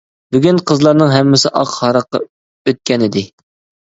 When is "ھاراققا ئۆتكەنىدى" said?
1.81-3.25